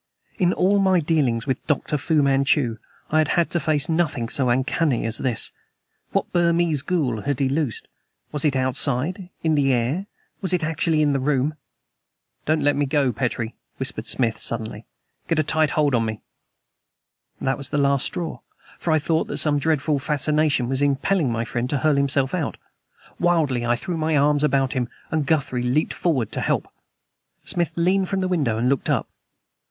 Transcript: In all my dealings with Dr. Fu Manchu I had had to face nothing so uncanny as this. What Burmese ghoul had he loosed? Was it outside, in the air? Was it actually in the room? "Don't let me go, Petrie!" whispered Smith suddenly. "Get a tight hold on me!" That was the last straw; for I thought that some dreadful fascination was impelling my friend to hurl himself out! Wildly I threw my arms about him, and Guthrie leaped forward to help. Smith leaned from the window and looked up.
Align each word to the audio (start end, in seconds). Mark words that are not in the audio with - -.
In 0.39 0.51
all 0.53 0.79
my 0.79 0.99
dealings 0.99 1.45
with 1.45 1.63
Dr. 1.67 1.95
Fu 1.95 2.23
Manchu 2.23 2.79
I 3.11 3.19
had 3.19 3.27
had 3.27 3.51
to 3.51 3.59
face 3.59 3.87
nothing 3.87 4.29
so 4.29 4.49
uncanny 4.49 5.05
as 5.05 5.19
this. 5.19 5.51
What 6.11 6.33
Burmese 6.33 6.81
ghoul 6.81 7.21
had 7.21 7.39
he 7.39 7.47
loosed? 7.47 7.87
Was 8.31 8.43
it 8.43 8.55
outside, 8.55 9.29
in 9.43 9.53
the 9.53 9.71
air? 9.71 10.07
Was 10.41 10.53
it 10.53 10.63
actually 10.63 11.03
in 11.03 11.13
the 11.13 11.19
room? 11.19 11.53
"Don't 12.47 12.63
let 12.63 12.75
me 12.75 12.87
go, 12.87 13.11
Petrie!" 13.13 13.53
whispered 13.77 14.07
Smith 14.07 14.39
suddenly. 14.39 14.87
"Get 15.27 15.37
a 15.37 15.43
tight 15.43 15.69
hold 15.69 15.93
on 15.93 16.05
me!" 16.05 16.23
That 17.39 17.59
was 17.59 17.69
the 17.69 17.77
last 17.77 18.07
straw; 18.07 18.39
for 18.79 18.89
I 18.91 18.97
thought 18.97 19.27
that 19.27 19.37
some 19.37 19.59
dreadful 19.59 19.99
fascination 19.99 20.67
was 20.67 20.81
impelling 20.81 21.31
my 21.31 21.45
friend 21.45 21.69
to 21.69 21.77
hurl 21.77 21.95
himself 21.97 22.33
out! 22.33 22.57
Wildly 23.19 23.67
I 23.67 23.75
threw 23.75 23.97
my 23.97 24.17
arms 24.17 24.43
about 24.43 24.73
him, 24.73 24.89
and 25.11 25.27
Guthrie 25.27 25.61
leaped 25.61 25.93
forward 25.93 26.31
to 26.31 26.41
help. 26.41 26.67
Smith 27.45 27.73
leaned 27.75 28.09
from 28.09 28.21
the 28.21 28.27
window 28.27 28.57
and 28.57 28.67
looked 28.67 28.89
up. 28.89 29.07